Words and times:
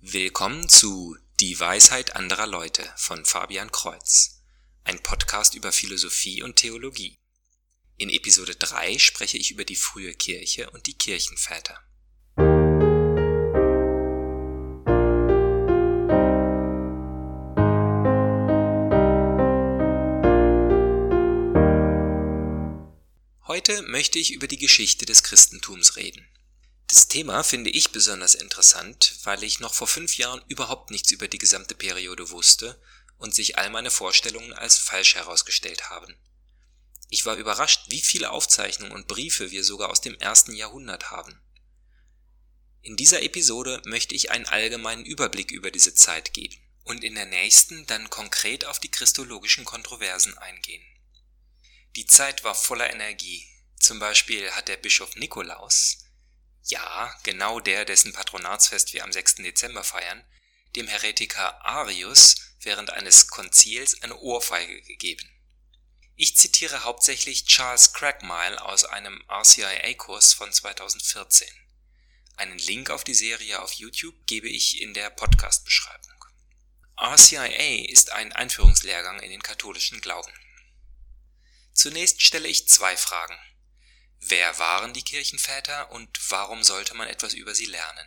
Willkommen 0.00 0.68
zu 0.68 1.16
Die 1.40 1.58
Weisheit 1.58 2.14
anderer 2.14 2.46
Leute 2.46 2.88
von 2.96 3.24
Fabian 3.24 3.72
Kreuz, 3.72 4.44
ein 4.84 5.02
Podcast 5.02 5.56
über 5.56 5.72
Philosophie 5.72 6.40
und 6.40 6.54
Theologie. 6.54 7.18
In 7.96 8.08
Episode 8.08 8.54
3 8.54 8.96
spreche 9.00 9.38
ich 9.38 9.50
über 9.50 9.64
die 9.64 9.74
frühe 9.74 10.14
Kirche 10.14 10.70
und 10.70 10.86
die 10.86 10.94
Kirchenväter. 10.94 11.82
Heute 23.48 23.82
möchte 23.82 24.20
ich 24.20 24.32
über 24.32 24.46
die 24.46 24.58
Geschichte 24.58 25.06
des 25.06 25.24
Christentums 25.24 25.96
reden. 25.96 26.24
Das 26.88 27.06
Thema 27.06 27.44
finde 27.44 27.68
ich 27.68 27.92
besonders 27.92 28.34
interessant, 28.34 29.18
weil 29.24 29.44
ich 29.44 29.60
noch 29.60 29.74
vor 29.74 29.86
fünf 29.86 30.16
Jahren 30.16 30.42
überhaupt 30.48 30.90
nichts 30.90 31.10
über 31.10 31.28
die 31.28 31.36
gesamte 31.36 31.74
Periode 31.74 32.30
wusste 32.30 32.80
und 33.18 33.34
sich 33.34 33.58
all 33.58 33.68
meine 33.68 33.90
Vorstellungen 33.90 34.54
als 34.54 34.78
falsch 34.78 35.14
herausgestellt 35.14 35.90
haben. 35.90 36.16
Ich 37.10 37.26
war 37.26 37.36
überrascht, 37.36 37.84
wie 37.88 38.00
viele 38.00 38.30
Aufzeichnungen 38.30 38.92
und 38.92 39.06
Briefe 39.06 39.50
wir 39.50 39.64
sogar 39.64 39.90
aus 39.90 40.00
dem 40.00 40.14
ersten 40.14 40.54
Jahrhundert 40.54 41.10
haben. 41.10 41.38
In 42.80 42.96
dieser 42.96 43.22
Episode 43.22 43.82
möchte 43.84 44.14
ich 44.14 44.30
einen 44.30 44.46
allgemeinen 44.46 45.04
Überblick 45.04 45.50
über 45.50 45.70
diese 45.70 45.94
Zeit 45.94 46.32
geben 46.32 46.56
und 46.84 47.04
in 47.04 47.16
der 47.16 47.26
nächsten 47.26 47.84
dann 47.84 48.08
konkret 48.08 48.64
auf 48.64 48.78
die 48.78 48.90
christologischen 48.90 49.66
Kontroversen 49.66 50.38
eingehen. 50.38 50.82
Die 51.96 52.06
Zeit 52.06 52.44
war 52.44 52.54
voller 52.54 52.90
Energie. 52.90 53.46
Zum 53.78 53.98
Beispiel 53.98 54.50
hat 54.52 54.68
der 54.68 54.78
Bischof 54.78 55.16
Nikolaus 55.16 56.07
ja, 56.70 57.14
genau 57.22 57.60
der, 57.60 57.84
dessen 57.84 58.12
Patronatsfest 58.12 58.92
wir 58.92 59.04
am 59.04 59.12
6. 59.12 59.36
Dezember 59.36 59.84
feiern, 59.84 60.24
dem 60.76 60.86
Heretiker 60.86 61.64
Arius 61.64 62.36
während 62.60 62.90
eines 62.90 63.28
Konzils 63.28 64.02
eine 64.02 64.16
Ohrfeige 64.18 64.82
gegeben. 64.82 65.28
Ich 66.16 66.36
zitiere 66.36 66.84
hauptsächlich 66.84 67.46
Charles 67.46 67.92
Craigmile 67.92 68.60
aus 68.62 68.84
einem 68.84 69.22
RCIA-Kurs 69.28 70.34
von 70.34 70.52
2014. 70.52 71.48
Einen 72.36 72.58
Link 72.58 72.90
auf 72.90 73.04
die 73.04 73.14
Serie 73.14 73.62
auf 73.62 73.72
YouTube 73.72 74.26
gebe 74.26 74.48
ich 74.48 74.80
in 74.80 74.94
der 74.94 75.10
Podcast-Beschreibung. 75.10 76.24
RCIA 76.96 77.84
ist 77.88 78.12
ein 78.12 78.32
Einführungslehrgang 78.32 79.20
in 79.20 79.30
den 79.30 79.42
katholischen 79.42 80.00
Glauben. 80.00 80.32
Zunächst 81.72 82.22
stelle 82.22 82.48
ich 82.48 82.68
zwei 82.68 82.96
Fragen. 82.96 83.38
Wer 84.20 84.58
waren 84.58 84.92
die 84.92 85.02
Kirchenväter 85.02 85.90
und 85.92 86.08
warum 86.30 86.62
sollte 86.62 86.94
man 86.94 87.08
etwas 87.08 87.34
über 87.34 87.54
sie 87.54 87.66
lernen? 87.66 88.06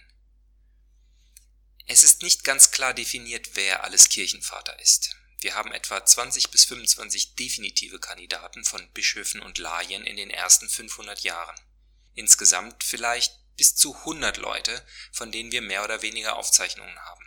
Es 1.87 2.03
ist 2.03 2.21
nicht 2.21 2.43
ganz 2.43 2.71
klar 2.71 2.93
definiert, 2.93 3.51
wer 3.55 3.83
alles 3.83 4.09
Kirchenvater 4.09 4.79
ist. 4.79 5.15
Wir 5.39 5.55
haben 5.55 5.71
etwa 5.71 6.05
20 6.05 6.51
bis 6.51 6.65
25 6.65 7.35
definitive 7.35 7.99
Kandidaten 7.99 8.63
von 8.63 8.91
Bischöfen 8.91 9.41
und 9.41 9.57
Laien 9.57 10.05
in 10.05 10.15
den 10.15 10.29
ersten 10.29 10.69
500 10.69 11.21
Jahren. 11.21 11.59
Insgesamt 12.13 12.83
vielleicht 12.83 13.33
bis 13.57 13.75
zu 13.75 13.95
100 13.95 14.37
Leute, 14.37 14.85
von 15.11 15.31
denen 15.31 15.51
wir 15.51 15.61
mehr 15.61 15.83
oder 15.83 16.01
weniger 16.01 16.35
Aufzeichnungen 16.35 16.99
haben. 16.99 17.25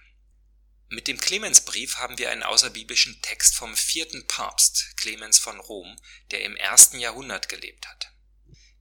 Mit 0.89 1.09
dem 1.09 1.19
Clemensbrief 1.19 1.97
haben 1.97 2.19
wir 2.19 2.31
einen 2.31 2.45
außerbiblischen 2.45 3.21
Text 3.23 3.57
vom 3.57 3.77
vierten 3.77 4.27
Papst, 4.29 4.97
Clemens 4.97 5.39
von 5.39 5.59
Rom, 5.59 5.97
der 6.31 6.43
im 6.43 6.55
ersten 6.55 7.01
Jahrhundert 7.01 7.49
gelebt 7.49 7.89
hat. 7.89 8.14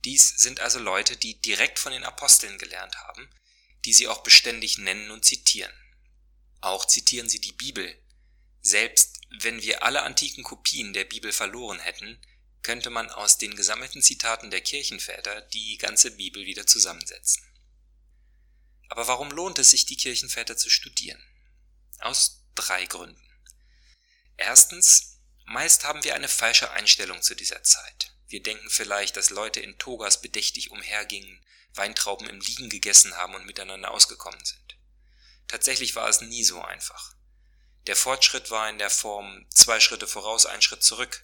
Dies 0.05 0.37
sind 0.37 0.59
also 0.59 0.79
Leute, 0.79 1.15
die 1.15 1.39
direkt 1.41 1.79
von 1.79 1.93
den 1.93 2.03
Aposteln 2.03 2.57
gelernt 2.57 2.95
haben, 2.97 3.29
die 3.85 3.93
sie 3.93 4.07
auch 4.07 4.23
beständig 4.23 4.77
nennen 4.77 5.11
und 5.11 5.25
zitieren. 5.25 5.73
Auch 6.61 6.85
zitieren 6.85 7.29
sie 7.29 7.39
die 7.39 7.53
Bibel. 7.53 7.97
Selbst 8.61 9.19
wenn 9.39 9.61
wir 9.61 9.83
alle 9.83 10.03
antiken 10.03 10.43
Kopien 10.43 10.93
der 10.93 11.05
Bibel 11.05 11.31
verloren 11.31 11.79
hätten, 11.79 12.21
könnte 12.61 12.89
man 12.89 13.09
aus 13.09 13.37
den 13.37 13.55
gesammelten 13.55 14.01
Zitaten 14.01 14.51
der 14.51 14.61
Kirchenväter 14.61 15.41
die 15.41 15.77
ganze 15.77 16.11
Bibel 16.11 16.45
wieder 16.45 16.65
zusammensetzen. 16.65 17.43
Aber 18.89 19.07
warum 19.07 19.31
lohnt 19.31 19.59
es 19.59 19.71
sich, 19.71 19.85
die 19.85 19.97
Kirchenväter 19.97 20.55
zu 20.55 20.69
studieren? 20.69 21.21
Aus 21.99 22.45
drei 22.55 22.85
Gründen. 22.85 23.19
Erstens, 24.37 25.19
meist 25.45 25.83
haben 25.83 26.03
wir 26.03 26.15
eine 26.15 26.27
falsche 26.27 26.71
Einstellung 26.71 27.21
zu 27.21 27.35
dieser 27.35 27.63
Zeit. 27.63 28.12
Wir 28.33 28.41
denken 28.41 28.71
vielleicht, 28.71 29.15
dass 29.15 29.29
Leute 29.29 29.59
in 29.59 29.77
Togas 29.77 30.19
bedächtig 30.19 30.71
umhergingen, 30.71 31.39
Weintrauben 31.75 32.27
im 32.27 32.39
Liegen 32.39 32.67
gegessen 32.67 33.15
haben 33.15 33.35
und 33.35 33.45
miteinander 33.45 33.91
ausgekommen 33.91 34.43
sind. 34.43 34.75
Tatsächlich 35.47 35.95
war 35.95 36.09
es 36.09 36.21
nie 36.21 36.43
so 36.43 36.59
einfach. 36.59 37.13
Der 37.85 37.95
Fortschritt 37.95 38.49
war 38.49 38.67
in 38.71 38.79
der 38.79 38.89
Form 38.89 39.45
zwei 39.51 39.79
Schritte 39.79 40.07
voraus, 40.07 40.47
ein 40.47 40.63
Schritt 40.63 40.81
zurück 40.81 41.23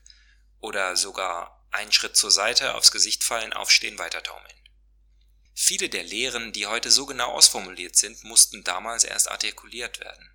oder 0.59 0.95
sogar 0.95 1.65
ein 1.71 1.91
Schritt 1.91 2.15
zur 2.15 2.29
Seite, 2.29 2.75
aufs 2.75 2.91
Gesicht 2.91 3.23
fallen, 3.23 3.53
aufstehen, 3.53 3.97
weitertaumeln. 3.97 4.69
Viele 5.55 5.89
der 5.89 6.03
Lehren, 6.03 6.53
die 6.53 6.67
heute 6.67 6.91
so 6.91 7.07
genau 7.07 7.31
ausformuliert 7.31 7.95
sind, 7.95 8.23
mussten 8.23 8.63
damals 8.63 9.03
erst 9.03 9.31
artikuliert 9.31 9.99
werden. 9.99 10.29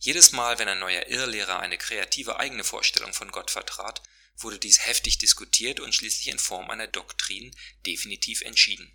Jedes 0.00 0.32
Mal, 0.32 0.58
wenn 0.58 0.66
ein 0.66 0.80
neuer 0.80 1.06
Irrlehrer 1.06 1.60
eine 1.60 1.78
kreative 1.78 2.40
eigene 2.40 2.64
Vorstellung 2.64 3.14
von 3.14 3.30
Gott 3.30 3.52
vertrat, 3.52 4.02
wurde 4.38 4.58
dies 4.58 4.86
heftig 4.86 5.18
diskutiert 5.18 5.80
und 5.80 5.94
schließlich 5.94 6.28
in 6.28 6.38
Form 6.38 6.70
einer 6.70 6.86
Doktrin 6.86 7.54
definitiv 7.86 8.42
entschieden. 8.42 8.92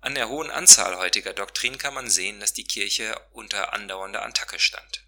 An 0.00 0.14
der 0.14 0.28
hohen 0.28 0.50
Anzahl 0.50 0.98
heutiger 0.98 1.32
Doktrinen 1.32 1.78
kann 1.78 1.94
man 1.94 2.10
sehen, 2.10 2.40
dass 2.40 2.52
die 2.52 2.64
Kirche 2.64 3.18
unter 3.30 3.72
andauernder 3.72 4.24
Attacke 4.24 4.58
stand. 4.58 5.06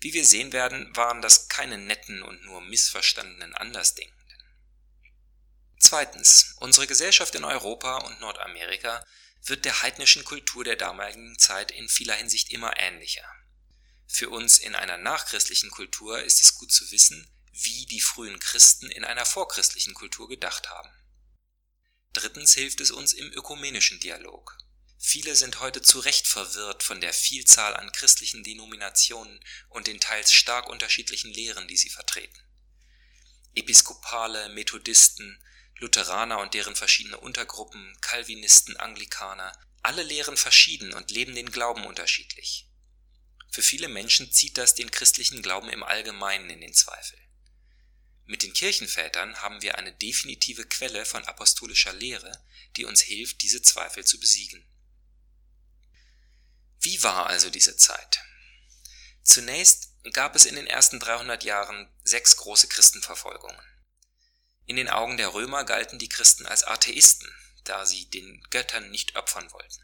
Wie 0.00 0.12
wir 0.12 0.26
sehen 0.26 0.52
werden, 0.52 0.94
waren 0.94 1.22
das 1.22 1.48
keine 1.48 1.78
netten 1.78 2.22
und 2.22 2.44
nur 2.44 2.60
missverstandenen 2.60 3.54
Andersdenkenden. 3.54 4.18
Zweitens, 5.80 6.54
unsere 6.58 6.86
Gesellschaft 6.86 7.34
in 7.34 7.44
Europa 7.44 7.98
und 7.98 8.20
Nordamerika 8.20 9.04
wird 9.44 9.64
der 9.64 9.82
heidnischen 9.82 10.24
Kultur 10.24 10.64
der 10.64 10.76
damaligen 10.76 11.38
Zeit 11.38 11.70
in 11.70 11.88
vieler 11.88 12.14
Hinsicht 12.14 12.50
immer 12.50 12.78
ähnlicher. 12.78 13.24
Für 14.06 14.30
uns 14.30 14.58
in 14.58 14.74
einer 14.74 14.98
nachchristlichen 14.98 15.70
Kultur 15.70 16.22
ist 16.22 16.42
es 16.44 16.54
gut 16.54 16.72
zu 16.72 16.90
wissen, 16.90 17.28
wie 17.62 17.86
die 17.86 18.00
frühen 18.00 18.38
Christen 18.38 18.90
in 18.90 19.04
einer 19.04 19.24
vorchristlichen 19.24 19.94
Kultur 19.94 20.28
gedacht 20.28 20.68
haben. 20.70 20.90
Drittens 22.12 22.54
hilft 22.54 22.80
es 22.80 22.90
uns 22.90 23.12
im 23.12 23.32
ökumenischen 23.32 24.00
Dialog. 24.00 24.56
Viele 24.98 25.36
sind 25.36 25.60
heute 25.60 25.80
zu 25.80 26.00
Recht 26.00 26.26
verwirrt 26.26 26.82
von 26.82 27.00
der 27.00 27.12
Vielzahl 27.12 27.76
an 27.76 27.92
christlichen 27.92 28.42
Denominationen 28.42 29.40
und 29.68 29.86
den 29.86 30.00
teils 30.00 30.32
stark 30.32 30.68
unterschiedlichen 30.68 31.30
Lehren, 31.30 31.68
die 31.68 31.76
sie 31.76 31.90
vertreten. 31.90 32.38
Episkopale, 33.54 34.48
Methodisten, 34.50 35.42
Lutheraner 35.76 36.38
und 36.40 36.54
deren 36.54 36.74
verschiedene 36.74 37.18
Untergruppen, 37.18 37.96
Calvinisten, 38.00 38.76
Anglikaner, 38.76 39.52
alle 39.82 40.02
lehren 40.02 40.36
verschieden 40.36 40.92
und 40.92 41.10
leben 41.10 41.34
den 41.34 41.50
Glauben 41.50 41.86
unterschiedlich. 41.86 42.68
Für 43.50 43.62
viele 43.62 43.88
Menschen 43.88 44.32
zieht 44.32 44.58
das 44.58 44.74
den 44.74 44.90
christlichen 44.90 45.42
Glauben 45.42 45.68
im 45.70 45.82
Allgemeinen 45.82 46.50
in 46.50 46.60
den 46.60 46.74
Zweifel. 46.74 47.18
Mit 48.28 48.42
den 48.42 48.52
Kirchenvätern 48.52 49.40
haben 49.40 49.62
wir 49.62 49.78
eine 49.78 49.90
definitive 49.90 50.66
Quelle 50.66 51.06
von 51.06 51.24
apostolischer 51.24 51.94
Lehre, 51.94 52.30
die 52.76 52.84
uns 52.84 53.00
hilft, 53.00 53.40
diese 53.40 53.62
Zweifel 53.62 54.04
zu 54.04 54.20
besiegen. 54.20 54.62
Wie 56.80 57.02
war 57.02 57.26
also 57.26 57.48
diese 57.48 57.78
Zeit? 57.78 58.20
Zunächst 59.22 59.94
gab 60.12 60.36
es 60.36 60.44
in 60.44 60.56
den 60.56 60.66
ersten 60.66 61.00
300 61.00 61.42
Jahren 61.42 61.90
sechs 62.04 62.36
große 62.36 62.68
Christenverfolgungen. 62.68 63.64
In 64.66 64.76
den 64.76 64.90
Augen 64.90 65.16
der 65.16 65.32
Römer 65.32 65.64
galten 65.64 65.98
die 65.98 66.10
Christen 66.10 66.44
als 66.44 66.64
Atheisten, 66.64 67.34
da 67.64 67.86
sie 67.86 68.10
den 68.10 68.42
Göttern 68.50 68.90
nicht 68.90 69.16
opfern 69.16 69.50
wollten. 69.52 69.82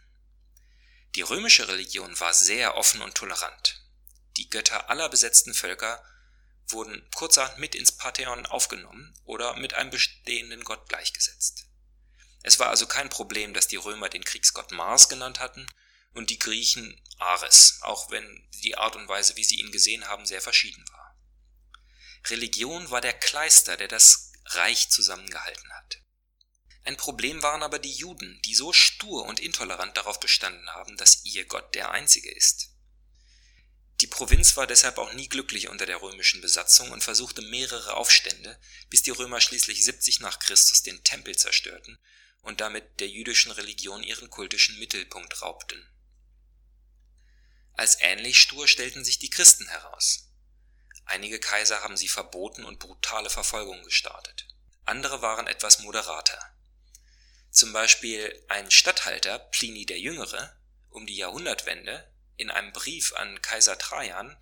Die 1.14 1.22
römische 1.22 1.66
Religion 1.66 2.20
war 2.20 2.34
sehr 2.34 2.76
offen 2.76 3.00
und 3.00 3.14
tolerant. 3.14 3.82
Die 4.36 4.50
Götter 4.50 4.90
aller 4.90 5.08
besetzten 5.08 5.54
Völker 5.54 6.04
wurden 6.68 7.08
kurzerhand 7.14 7.58
mit 7.58 7.74
ins 7.74 7.92
Pantheon 7.92 8.46
aufgenommen 8.46 9.14
oder 9.24 9.56
mit 9.56 9.74
einem 9.74 9.90
bestehenden 9.90 10.64
Gott 10.64 10.88
gleichgesetzt. 10.88 11.66
Es 12.42 12.58
war 12.58 12.68
also 12.68 12.86
kein 12.86 13.08
Problem, 13.08 13.54
dass 13.54 13.68
die 13.68 13.76
Römer 13.76 14.08
den 14.08 14.24
Kriegsgott 14.24 14.70
Mars 14.72 15.08
genannt 15.08 15.40
hatten 15.40 15.66
und 16.12 16.30
die 16.30 16.38
Griechen 16.38 17.00
Ares, 17.18 17.78
auch 17.82 18.10
wenn 18.10 18.48
die 18.62 18.76
Art 18.76 18.96
und 18.96 19.08
Weise, 19.08 19.36
wie 19.36 19.44
sie 19.44 19.60
ihn 19.60 19.72
gesehen 19.72 20.06
haben, 20.08 20.26
sehr 20.26 20.40
verschieden 20.40 20.84
war. 20.92 21.16
Religion 22.26 22.90
war 22.90 23.00
der 23.00 23.12
Kleister, 23.12 23.76
der 23.76 23.88
das 23.88 24.32
Reich 24.46 24.90
zusammengehalten 24.90 25.72
hat. 25.72 26.00
Ein 26.84 26.96
Problem 26.98 27.42
waren 27.42 27.62
aber 27.62 27.78
die 27.78 27.92
Juden, 27.92 28.40
die 28.44 28.54
so 28.54 28.72
stur 28.72 29.24
und 29.24 29.40
intolerant 29.40 29.96
darauf 29.96 30.20
bestanden 30.20 30.68
haben, 30.70 30.96
dass 30.98 31.24
ihr 31.24 31.46
Gott 31.46 31.74
der 31.74 31.90
einzige 31.92 32.30
ist. 32.30 32.73
Die 34.04 34.10
Provinz 34.10 34.54
war 34.58 34.66
deshalb 34.66 34.98
auch 34.98 35.14
nie 35.14 35.30
glücklich 35.30 35.68
unter 35.68 35.86
der 35.86 36.02
römischen 36.02 36.42
Besatzung 36.42 36.90
und 36.90 37.02
versuchte 37.02 37.40
mehrere 37.40 37.94
Aufstände, 37.94 38.60
bis 38.90 39.02
die 39.02 39.12
Römer 39.12 39.40
schließlich 39.40 39.82
70 39.82 40.20
nach 40.20 40.40
Christus 40.40 40.82
den 40.82 41.02
Tempel 41.04 41.34
zerstörten 41.38 41.98
und 42.42 42.60
damit 42.60 43.00
der 43.00 43.08
jüdischen 43.08 43.50
Religion 43.50 44.02
ihren 44.02 44.28
kultischen 44.28 44.78
Mittelpunkt 44.78 45.40
raubten. 45.40 45.88
Als 47.72 47.98
ähnlich 47.98 48.38
stur 48.38 48.68
stellten 48.68 49.06
sich 49.06 49.20
die 49.20 49.30
Christen 49.30 49.68
heraus. 49.68 50.28
Einige 51.06 51.40
Kaiser 51.40 51.80
haben 51.80 51.96
sie 51.96 52.08
verboten 52.08 52.66
und 52.66 52.80
brutale 52.80 53.30
Verfolgungen 53.30 53.84
gestartet. 53.84 54.48
Andere 54.84 55.22
waren 55.22 55.46
etwas 55.46 55.78
moderater. 55.78 56.38
Zum 57.50 57.72
Beispiel 57.72 58.44
ein 58.50 58.70
Statthalter, 58.70 59.38
Pliny 59.38 59.86
der 59.86 59.98
Jüngere, 59.98 60.54
um 60.90 61.06
die 61.06 61.16
Jahrhundertwende, 61.16 62.13
in 62.36 62.50
einem 62.50 62.72
Brief 62.72 63.14
an 63.14 63.40
Kaiser 63.42 63.78
Trajan, 63.78 64.36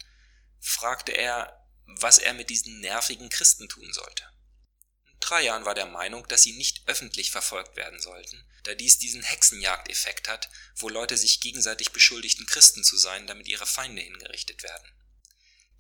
fragte 0.61 1.13
er, 1.13 1.67
was 1.87 2.19
er 2.19 2.35
mit 2.35 2.51
diesen 2.51 2.81
nervigen 2.81 3.29
Christen 3.29 3.69
tun 3.69 3.93
sollte. 3.93 4.25
Trajan 5.21 5.65
war 5.65 5.75
der 5.75 5.87
Meinung, 5.87 6.27
dass 6.29 6.43
sie 6.43 6.53
nicht 6.53 6.83
öffentlich 6.87 7.31
verfolgt 7.31 7.77
werden 7.77 8.01
sollten, 8.01 8.45
da 8.65 8.75
dies 8.75 8.99
diesen 8.99 9.23
Hexenjagdeffekt 9.23 10.29
hat, 10.29 10.49
wo 10.77 10.89
Leute 10.89 11.17
sich 11.17 11.41
gegenseitig 11.41 11.93
beschuldigten 11.93 12.47
Christen 12.47 12.83
zu 12.83 12.97
sein, 12.97 13.27
damit 13.27 13.49
ihre 13.49 13.67
Feinde 13.67 14.03
hingerichtet 14.03 14.63
werden. 14.63 14.93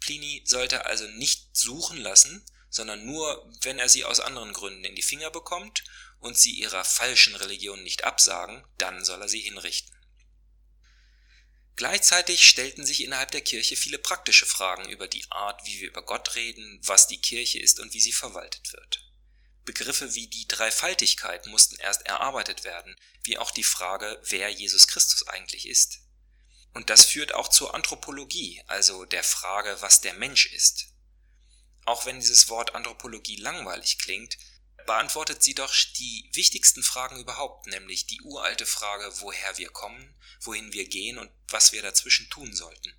Pliny 0.01 0.43
sollte 0.47 0.87
also 0.87 1.07
nicht 1.07 1.57
suchen 1.57 1.97
lassen, 1.97 2.45
sondern 2.71 3.05
nur, 3.05 3.53
wenn 3.63 3.79
er 3.79 3.89
sie 3.89 4.05
aus 4.05 4.21
anderen 4.21 4.53
Gründen 4.53 4.85
in 4.85 4.95
die 4.95 5.03
Finger 5.03 5.31
bekommt 5.31 5.85
und 6.21 6.39
sie 6.39 6.53
ihrer 6.53 6.85
falschen 6.85 7.37
Religion 7.37 7.83
nicht 7.83 8.05
absagen, 8.05 8.65
dann 8.79 9.05
soll 9.05 9.21
er 9.21 9.29
sie 9.29 9.41
hinrichten. 9.41 9.95
Gleichzeitig 11.77 12.47
stellten 12.47 12.85
sich 12.85 13.03
innerhalb 13.03 13.31
der 13.31 13.41
Kirche 13.41 13.77
viele 13.77 13.99
praktische 13.99 14.47
Fragen 14.47 14.89
über 14.89 15.09
die 15.09 15.25
Art, 15.31 15.67
wie 15.67 15.81
wir 15.81 15.89
über 15.89 16.03
Gott 16.03 16.35
reden, 16.35 16.81
was 16.83 17.07
die 17.07 17.21
Kirche 17.21 17.59
ist 17.59 17.81
und 17.81 17.95
wie 17.95 18.01
sie 18.01 18.13
verwaltet 18.13 18.73
wird. 18.73 19.09
Begriffe 19.65 20.15
wie 20.15 20.27
die 20.27 20.49
Dreifaltigkeit 20.49 21.47
mussten 21.47 21.77
erst 21.77 22.03
erarbeitet 22.03 22.65
werden, 22.65 22.97
wie 23.23 23.39
auch 23.39 23.51
die 23.51 23.65
Frage, 23.65 24.21
wer 24.25 24.51
Jesus 24.51 24.89
Christus 24.89 25.27
eigentlich 25.29 25.69
ist. 25.69 26.01
Und 26.75 26.91
das 26.91 27.05
führt 27.05 27.35
auch 27.35 27.49
zur 27.49 27.75
Anthropologie, 27.75 28.63
also 28.67 29.05
der 29.05 29.23
Frage, 29.23 29.77
was 29.81 30.01
der 30.01 30.15
Mensch 30.15 30.47
ist. 30.47 30.89
Auch 31.85 32.07
wenn 32.07 32.21
dieses 32.21 32.49
Wort 32.49 32.75
Anthropologie 32.75 33.37
langweilig 33.37 33.99
klingt, 33.99 34.37
beantwortet 34.87 35.43
sie 35.43 35.55
doch 35.55 35.75
die 35.99 36.31
wichtigsten 36.33 36.83
Fragen 36.83 37.19
überhaupt, 37.19 37.67
nämlich 37.67 38.07
die 38.07 38.21
uralte 38.23 38.67
Frage, 38.67 39.13
woher 39.21 39.59
wir 39.59 39.71
kommen, 39.71 40.15
wohin 40.41 40.73
wir 40.73 40.89
gehen 40.89 41.19
und 41.19 41.31
was 41.49 41.73
wir 41.73 41.83
dazwischen 41.83 42.29
tun 42.31 42.55
sollten. 42.55 42.95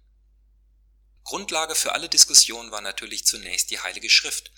Grundlage 1.24 1.76
für 1.76 1.94
alle 1.94 2.10
Diskussionen 2.10 2.72
war 2.72 2.82
natürlich 2.82 3.26
zunächst 3.26 3.72
die 3.72 3.80
Heilige 3.80 4.10
Schrift, 4.10 4.52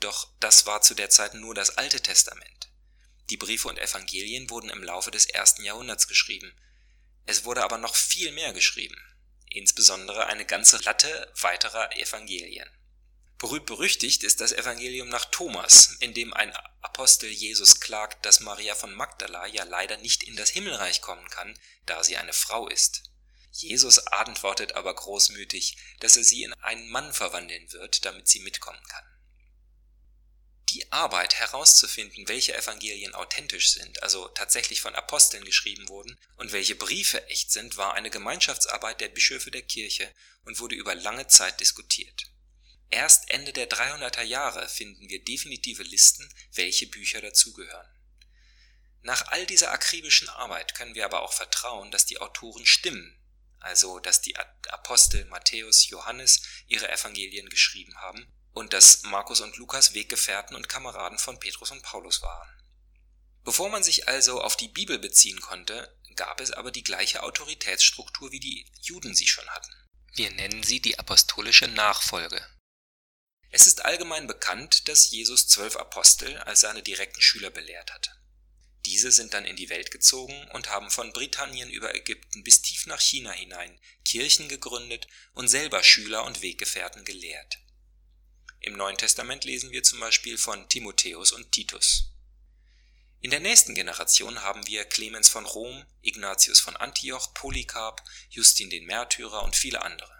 doch 0.00 0.32
das 0.40 0.66
war 0.66 0.82
zu 0.82 0.94
der 0.94 1.10
Zeit 1.10 1.34
nur 1.34 1.54
das 1.54 1.76
Alte 1.76 2.00
Testament. 2.00 2.70
Die 3.30 3.36
Briefe 3.36 3.68
und 3.68 3.78
Evangelien 3.78 4.48
wurden 4.50 4.70
im 4.70 4.82
Laufe 4.82 5.10
des 5.10 5.26
ersten 5.26 5.64
Jahrhunderts 5.64 6.08
geschrieben. 6.08 6.54
Es 7.26 7.44
wurde 7.44 7.64
aber 7.64 7.78
noch 7.78 7.96
viel 7.96 8.32
mehr 8.32 8.52
geschrieben, 8.52 8.96
insbesondere 9.50 10.26
eine 10.26 10.46
ganze 10.46 10.78
Latte 10.78 11.32
weiterer 11.40 11.96
Evangelien. 11.96 12.70
Berühmt 13.38 13.66
berüchtigt 13.66 14.22
ist 14.22 14.40
das 14.40 14.52
Evangelium 14.52 15.10
nach 15.10 15.26
Thomas, 15.26 15.96
in 16.00 16.14
dem 16.14 16.32
ein 16.32 16.56
Apostel 16.80 17.28
Jesus 17.28 17.80
klagt, 17.80 18.24
dass 18.24 18.40
Maria 18.40 18.74
von 18.74 18.94
Magdala 18.94 19.46
ja 19.46 19.64
leider 19.64 19.98
nicht 19.98 20.22
in 20.22 20.36
das 20.36 20.48
Himmelreich 20.50 21.02
kommen 21.02 21.28
kann, 21.28 21.58
da 21.84 22.02
sie 22.02 22.16
eine 22.16 22.32
Frau 22.32 22.66
ist. 22.68 23.02
Jesus 23.50 23.98
antwortet 23.98 24.72
aber 24.72 24.94
großmütig, 24.94 25.76
dass 26.00 26.16
er 26.16 26.24
sie 26.24 26.44
in 26.44 26.54
einen 26.54 26.88
Mann 26.88 27.12
verwandeln 27.12 27.70
wird, 27.72 28.06
damit 28.06 28.26
sie 28.26 28.40
mitkommen 28.40 28.82
kann. 28.88 29.04
Die 30.70 30.90
Arbeit 30.90 31.34
herauszufinden, 31.34 32.28
welche 32.28 32.56
Evangelien 32.56 33.14
authentisch 33.14 33.72
sind, 33.72 34.02
also 34.02 34.28
tatsächlich 34.28 34.80
von 34.80 34.94
Aposteln 34.94 35.44
geschrieben 35.44 35.88
wurden, 35.88 36.18
und 36.36 36.52
welche 36.52 36.74
Briefe 36.74 37.26
echt 37.28 37.52
sind, 37.52 37.76
war 37.76 37.94
eine 37.94 38.10
Gemeinschaftsarbeit 38.10 39.00
der 39.00 39.08
Bischöfe 39.08 39.50
der 39.50 39.62
Kirche 39.62 40.10
und 40.44 40.58
wurde 40.58 40.74
über 40.74 40.94
lange 40.94 41.26
Zeit 41.28 41.60
diskutiert. 41.60 42.26
Erst 42.90 43.30
Ende 43.30 43.52
der 43.52 43.68
300er 43.68 44.22
Jahre 44.22 44.68
finden 44.68 45.08
wir 45.08 45.24
definitive 45.24 45.82
Listen, 45.82 46.28
welche 46.52 46.86
Bücher 46.86 47.20
dazugehören. 47.20 47.88
Nach 49.02 49.28
all 49.28 49.46
dieser 49.46 49.70
akribischen 49.70 50.28
Arbeit 50.28 50.74
können 50.74 50.94
wir 50.94 51.04
aber 51.04 51.22
auch 51.22 51.32
vertrauen, 51.32 51.90
dass 51.90 52.06
die 52.06 52.20
Autoren 52.20 52.66
stimmen, 52.66 53.20
also 53.60 53.98
dass 54.00 54.20
die 54.20 54.36
Apostel 54.36 55.24
Matthäus, 55.26 55.88
Johannes 55.88 56.42
ihre 56.66 56.90
Evangelien 56.90 57.48
geschrieben 57.48 57.96
haben 57.98 58.32
und 58.52 58.72
dass 58.72 59.02
Markus 59.02 59.40
und 59.40 59.56
Lukas 59.58 59.94
Weggefährten 59.94 60.56
und 60.56 60.68
Kameraden 60.68 61.18
von 61.18 61.38
Petrus 61.38 61.70
und 61.70 61.82
Paulus 61.82 62.22
waren. 62.22 62.48
Bevor 63.44 63.68
man 63.68 63.84
sich 63.84 64.08
also 64.08 64.40
auf 64.40 64.56
die 64.56 64.68
Bibel 64.68 64.98
beziehen 64.98 65.40
konnte, 65.40 65.96
gab 66.16 66.40
es 66.40 66.50
aber 66.50 66.72
die 66.72 66.82
gleiche 66.82 67.22
Autoritätsstruktur, 67.22 68.32
wie 68.32 68.40
die 68.40 68.66
Juden 68.80 69.14
sie 69.14 69.28
schon 69.28 69.46
hatten. 69.50 69.72
Wir 70.14 70.30
nennen 70.30 70.62
sie 70.62 70.80
die 70.80 70.98
apostolische 70.98 71.68
Nachfolge. 71.68 72.44
Es 73.50 73.66
ist 73.66 73.84
allgemein 73.84 74.26
bekannt, 74.26 74.88
dass 74.88 75.10
Jesus 75.10 75.46
zwölf 75.48 75.76
Apostel 75.76 76.36
als 76.38 76.60
seine 76.60 76.82
direkten 76.82 77.20
Schüler 77.20 77.50
belehrt 77.50 77.92
hatte. 77.92 78.10
Diese 78.86 79.10
sind 79.10 79.34
dann 79.34 79.44
in 79.44 79.56
die 79.56 79.68
Welt 79.68 79.90
gezogen 79.90 80.48
und 80.52 80.70
haben 80.70 80.90
von 80.90 81.12
Britannien 81.12 81.70
über 81.70 81.94
Ägypten 81.94 82.44
bis 82.44 82.62
tief 82.62 82.86
nach 82.86 83.00
China 83.00 83.32
hinein 83.32 83.80
Kirchen 84.04 84.48
gegründet 84.48 85.08
und 85.32 85.48
selber 85.48 85.82
Schüler 85.82 86.24
und 86.24 86.40
Weggefährten 86.40 87.04
gelehrt. 87.04 87.58
Im 88.60 88.76
Neuen 88.76 88.96
Testament 88.96 89.44
lesen 89.44 89.72
wir 89.72 89.82
zum 89.82 89.98
Beispiel 89.98 90.38
von 90.38 90.68
Timotheus 90.68 91.32
und 91.32 91.50
Titus. 91.50 92.12
In 93.20 93.30
der 93.30 93.40
nächsten 93.40 93.74
Generation 93.74 94.42
haben 94.42 94.66
wir 94.68 94.84
Clemens 94.84 95.28
von 95.28 95.46
Rom, 95.46 95.84
Ignatius 96.02 96.60
von 96.60 96.76
Antioch, 96.76 97.34
Polycarp, 97.34 98.02
Justin 98.28 98.70
den 98.70 98.86
Märtyrer 98.86 99.42
und 99.42 99.56
viele 99.56 99.82
andere. 99.82 100.14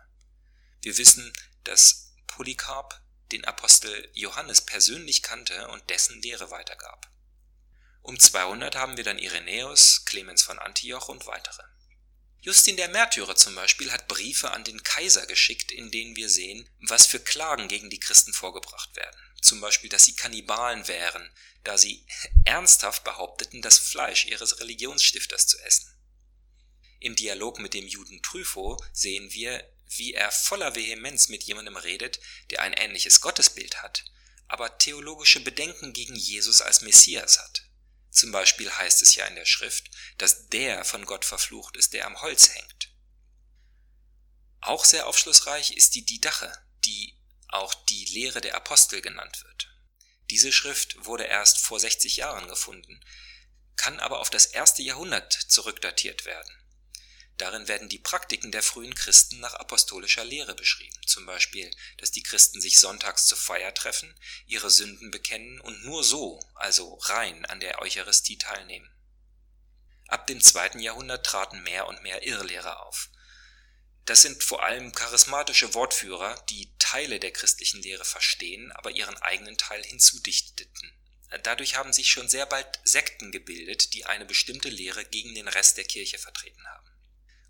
Wir 0.83 0.99
wissen, 0.99 1.33
dass 1.63 2.13
Polycarp 2.27 3.01
den 3.33 3.45
Apostel 3.45 4.11
Johannes 4.15 4.61
persönlich 4.61 5.23
kannte 5.23 5.69
und 5.69 5.89
dessen 5.91 6.21
Lehre 6.23 6.51
weitergab. 6.51 7.11
Um 8.03 8.19
200 8.19 8.77
haben 8.77 8.97
wir 8.97 9.05
dann 9.05 9.19
Irenäus, 9.19 10.05
Clemens 10.05 10.43
von 10.43 10.59
Antioch 10.59 11.09
und 11.09 11.27
weitere. 11.27 11.63
Justin 12.41 12.77
der 12.77 12.89
Märtyrer 12.89 13.35
zum 13.35 13.57
Beispiel 13.57 13.91
hat 13.91 14.07
Briefe 14.07 14.53
an 14.53 14.63
den 14.63 14.85
Kaiser 14.85 15.27
geschickt, 15.27 15.73
in 15.73 15.91
denen 15.91 16.15
wir 16.15 16.29
sehen, 16.29 16.69
was 16.79 17.07
für 17.07 17.19
Klagen 17.19 17.67
gegen 17.67 17.91
die 17.91 17.99
Christen 17.99 18.33
vorgebracht 18.33 18.95
werden. 18.95 19.21
Zum 19.43 19.61
Beispiel, 19.61 19.91
dass 19.91 20.05
sie 20.05 20.15
Kannibalen 20.15 20.87
wären, 20.87 21.29
da 21.65 21.77
sie 21.77 22.07
ernsthaft 22.45 23.03
behaupteten, 23.03 23.63
das 23.63 23.79
Fleisch 23.79 24.27
ihres 24.27 24.61
Religionsstifters 24.61 25.49
zu 25.49 25.59
essen. 25.63 25.93
Im 27.01 27.17
Dialog 27.17 27.59
mit 27.59 27.75
dem 27.75 27.89
Juden 27.89 28.23
Trypho 28.23 28.81
sehen 28.93 29.33
wir, 29.33 29.69
wie 29.89 30.15
er 30.15 30.31
voller 30.31 30.75
Vehemenz 30.75 31.29
mit 31.29 31.45
jemandem 31.45 31.77
redet, 31.77 32.21
der 32.51 32.63
ein 32.63 32.73
ähnliches 32.73 33.21
Gottesbild 33.21 33.83
hat, 33.83 34.05
aber 34.49 34.79
theologische 34.79 35.41
Bedenken 35.41 35.93
gegen 35.93 36.17
Jesus 36.17 36.61
als 36.61 36.81
Messias 36.81 37.39
hat. 37.39 37.65
Zum 38.11 38.33
Beispiel 38.33 38.71
heißt 38.71 39.03
es 39.03 39.15
ja 39.15 39.27
in 39.27 39.35
der 39.35 39.45
Schrift, 39.45 39.91
dass 40.19 40.49
der 40.49 40.85
von 40.85 41.05
Gott 41.05 41.25
verflucht 41.25 41.77
ist, 41.77 41.93
der 41.93 42.07
am 42.07 42.21
Holz 42.23 42.55
hängt. 42.55 42.93
Auch 44.61 44.85
sehr 44.85 45.07
aufschlussreich 45.07 45.73
ist 45.73 45.95
die 45.95 46.05
Didache, 46.05 46.53
die 46.85 47.17
auch 47.49 47.75
die 47.87 48.07
Lehre 48.07 48.41
der 48.41 48.57
Apostel 48.57 49.01
genannt 49.01 49.45
wird. 49.45 49.69
Diese 50.31 50.53
Schrift 50.53 51.05
wurde 51.05 51.25
erst 51.25 51.59
vor 51.59 51.79
60 51.79 52.17
Jahren 52.17 52.49
gefunden, 52.49 53.01
kann 53.77 54.01
aber 54.01 54.21
auf 54.21 54.31
das 54.31 54.47
erste 54.47 54.83
Jahrhundert 54.83 55.33
zurückdatiert 55.33 56.25
werden. 56.25 56.51
Darin 57.39 57.69
werden 57.69 57.91
die 57.91 57.99
Praktiken 57.99 58.51
der 58.51 58.63
frühen 58.63 58.95
Christen 58.95 59.41
nach 59.41 59.55
apostolischer 59.55 60.25
Lehre 60.25 60.55
beschrieben, 60.55 60.99
zum 61.07 61.27
Beispiel, 61.27 61.71
dass 61.99 62.11
die 62.11 62.23
Christen 62.23 62.61
sich 62.63 62.79
sonntags 62.79 63.27
zur 63.27 63.37
Feier 63.37 63.75
treffen, 63.75 64.19
ihre 64.47 64.71
Sünden 64.71 65.11
bekennen 65.11 65.61
und 65.61 65.85
nur 65.85 66.03
so, 66.03 66.41
also 66.55 66.95
rein, 66.95 67.45
an 67.45 67.61
der 67.61 67.83
Eucharistie 67.83 68.39
teilnehmen. 68.39 68.91
Ab 70.09 70.27
dem 70.27 70.41
zweiten 70.41 70.79
Jahrhundert 70.79 71.27
traten 71.27 71.63
mehr 71.63 71.87
und 71.89 72.03
mehr 72.03 72.27
Irrlehrer 72.27 72.87
auf. 72.87 73.11
Das 74.07 74.23
sind 74.23 74.43
vor 74.43 74.63
allem 74.63 74.93
charismatische 74.93 75.75
Wortführer, 75.75 76.43
die 76.49 76.73
Teile 76.79 77.19
der 77.19 77.33
christlichen 77.33 77.83
Lehre 77.83 78.05
verstehen, 78.05 78.71
aber 78.73 78.93
ihren 78.93 79.17
eigenen 79.19 79.59
Teil 79.59 79.83
hinzudichteten. 79.83 80.93
Dadurch 81.43 81.75
haben 81.75 81.93
sich 81.93 82.09
schon 82.09 82.29
sehr 82.29 82.47
bald 82.47 82.81
Sekten 82.85 83.33
gebildet, 83.33 83.93
die 83.95 84.07
eine 84.07 84.25
bestimmte 84.25 84.69
Lehre 84.69 85.05
gegen 85.05 85.35
den 85.35 85.49
Rest 85.49 85.77
der 85.77 85.85
Kirche 85.85 86.19
vertreten 86.19 86.65
haben. 86.69 86.96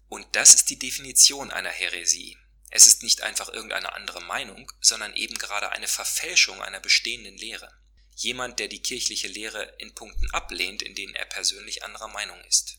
Und 0.09 0.27
das 0.37 0.55
ist 0.55 0.71
die 0.71 0.79
Definition 0.79 1.51
einer 1.51 1.71
Häresie. 1.71 2.39
Es 2.71 2.87
ist 2.87 3.03
nicht 3.03 3.23
einfach 3.23 3.49
irgendeine 3.49 3.95
andere 3.95 4.21
Meinung, 4.23 4.71
sondern 4.81 5.15
eben 5.15 5.37
gerade 5.37 5.71
eine 5.71 5.89
Verfälschung 5.89 6.63
einer 6.63 6.81
bestehenden 6.81 7.37
Lehre. 7.37 7.73
Jemand, 8.15 8.59
der 8.59 8.69
die 8.69 8.83
kirchliche 8.83 9.29
Lehre 9.29 9.75
in 9.79 9.95
Punkten 9.95 10.31
ablehnt, 10.31 10.83
in 10.83 10.95
denen 10.95 11.15
er 11.15 11.27
persönlich 11.27 11.85
anderer 11.85 12.09
Meinung 12.09 12.43
ist. 12.45 12.79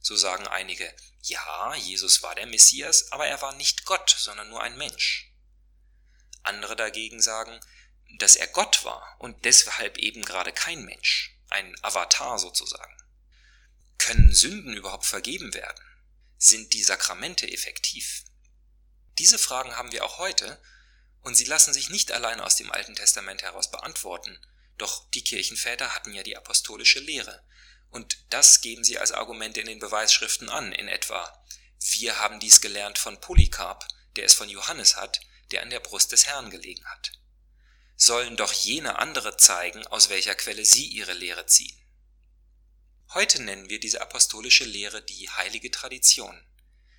So 0.00 0.16
sagen 0.16 0.46
einige, 0.46 0.92
ja, 1.22 1.74
Jesus 1.74 2.22
war 2.22 2.34
der 2.34 2.46
Messias, 2.46 3.12
aber 3.12 3.26
er 3.26 3.40
war 3.42 3.54
nicht 3.54 3.84
Gott, 3.84 4.14
sondern 4.18 4.48
nur 4.48 4.62
ein 4.62 4.76
Mensch. 4.76 5.32
Andere 6.42 6.74
dagegen 6.74 7.20
sagen, 7.20 7.60
dass 8.18 8.36
er 8.36 8.48
Gott 8.48 8.84
war 8.84 9.16
und 9.18 9.44
deshalb 9.44 9.98
eben 9.98 10.22
gerade 10.22 10.52
kein 10.52 10.84
Mensch, 10.84 11.36
ein 11.48 11.76
Avatar 11.82 12.38
sozusagen. 12.38 12.96
Können 13.98 14.32
Sünden 14.32 14.74
überhaupt 14.74 15.04
vergeben 15.04 15.52
werden? 15.54 15.84
Sind 16.42 16.72
die 16.72 16.82
Sakramente 16.82 17.46
effektiv? 17.52 18.24
Diese 19.18 19.38
Fragen 19.38 19.76
haben 19.76 19.92
wir 19.92 20.06
auch 20.06 20.16
heute, 20.16 20.58
und 21.20 21.34
sie 21.34 21.44
lassen 21.44 21.74
sich 21.74 21.90
nicht 21.90 22.12
allein 22.12 22.40
aus 22.40 22.56
dem 22.56 22.72
Alten 22.72 22.94
Testament 22.94 23.42
heraus 23.42 23.70
beantworten, 23.70 24.40
doch 24.78 25.10
die 25.10 25.22
Kirchenväter 25.22 25.94
hatten 25.94 26.14
ja 26.14 26.22
die 26.22 26.38
apostolische 26.38 26.98
Lehre, 26.98 27.44
und 27.90 28.16
das 28.30 28.62
geben 28.62 28.84
sie 28.84 28.98
als 28.98 29.12
Argumente 29.12 29.60
in 29.60 29.66
den 29.66 29.80
Beweisschriften 29.80 30.48
an, 30.48 30.72
in 30.72 30.88
etwa 30.88 31.44
wir 31.78 32.18
haben 32.18 32.40
dies 32.40 32.62
gelernt 32.62 32.98
von 32.98 33.20
Polycarp, 33.20 33.86
der 34.16 34.24
es 34.24 34.32
von 34.32 34.48
Johannes 34.48 34.96
hat, 34.96 35.20
der 35.50 35.60
an 35.60 35.68
der 35.68 35.80
Brust 35.80 36.10
des 36.10 36.26
Herrn 36.26 36.48
gelegen 36.48 36.86
hat. 36.86 37.12
Sollen 37.96 38.38
doch 38.38 38.54
jene 38.54 38.98
andere 38.98 39.36
zeigen, 39.36 39.86
aus 39.88 40.08
welcher 40.08 40.34
Quelle 40.34 40.64
sie 40.64 40.86
ihre 40.86 41.12
Lehre 41.12 41.44
ziehen. 41.44 41.78
Heute 43.12 43.42
nennen 43.42 43.68
wir 43.68 43.80
diese 43.80 44.00
apostolische 44.00 44.64
Lehre 44.64 45.02
die 45.02 45.28
heilige 45.28 45.72
Tradition. 45.72 46.40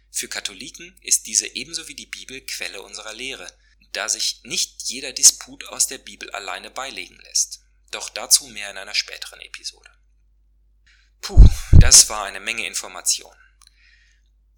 Für 0.09 0.27
Katholiken 0.27 0.99
ist 1.01 1.25
diese 1.25 1.47
ebenso 1.55 1.87
wie 1.87 1.95
die 1.95 2.05
Bibel 2.05 2.41
Quelle 2.41 2.81
unserer 2.81 3.13
Lehre, 3.13 3.47
da 3.93 4.09
sich 4.09 4.41
nicht 4.43 4.83
jeder 4.83 5.13
Disput 5.13 5.63
aus 5.69 5.87
der 5.87 5.99
Bibel 5.99 6.29
alleine 6.31 6.69
beilegen 6.69 7.17
lässt. 7.21 7.61
Doch 7.91 8.09
dazu 8.09 8.47
mehr 8.47 8.69
in 8.71 8.77
einer 8.77 8.93
späteren 8.93 9.39
Episode. 9.39 9.89
Puh, 11.21 11.45
das 11.79 12.09
war 12.09 12.25
eine 12.25 12.41
Menge 12.41 12.65
Information. 12.67 13.35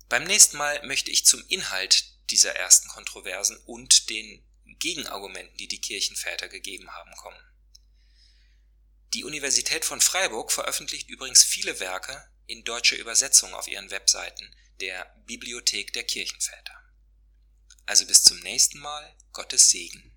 Beim 0.10 0.24
nächsten 0.24 0.57
Mal 0.57 0.83
möchte 0.88 1.12
ich 1.12 1.25
zum 1.27 1.45
Inhalt 1.50 2.29
dieser 2.31 2.55
ersten 2.55 2.88
Kontroversen 2.88 3.57
und 3.65 4.10
den 4.10 4.43
Gegenargumenten, 4.79 5.57
die 5.57 5.67
die 5.67 5.81
Kirchenväter 5.81 6.48
gegeben 6.48 6.89
haben, 6.89 7.12
kommen. 7.15 7.52
Die 9.13 9.24
Universität 9.24 9.86
von 9.86 10.01
Freiburg 10.01 10.51
veröffentlicht 10.51 11.10
übrigens 11.10 11.43
viele 11.43 11.79
Werke 11.79 12.27
in 12.48 12.63
deutscher 12.63 12.98
Übersetzung 12.98 13.53
auf 13.53 13.67
ihren 13.67 13.91
Webseiten 13.91 14.55
der 14.82 15.05
Bibliothek 15.27 15.93
der 15.93 16.03
Kirchenväter. 16.03 16.74
Also 17.86 18.08
bis 18.08 18.24
zum 18.24 18.39
nächsten 18.39 18.79
Mal, 18.79 19.15
Gottes 19.32 19.70
Segen. 19.70 20.12